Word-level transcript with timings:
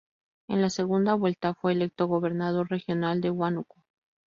En 0.47 0.63
la 0.63 0.71
segunda 0.71 1.13
vuelta 1.13 1.53
fue 1.53 1.73
electo 1.73 2.07
gobernador 2.07 2.67
regional 2.71 3.21
de 3.21 3.29
Huánuco. 3.29 3.75